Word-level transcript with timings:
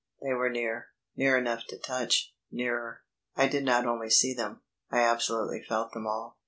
They 0.23 0.33
were 0.33 0.49
near; 0.49 0.87
near 1.15 1.37
enough 1.37 1.67
to 1.67 1.77
touch; 1.77 2.33
nearer. 2.51 3.03
I 3.35 3.45
did 3.47 3.63
not 3.63 3.85
only 3.85 4.09
see 4.09 4.33
them, 4.33 4.63
I 4.89 5.01
absolutely 5.03 5.61
felt 5.61 5.91
them 5.93 6.07
all. 6.07 6.39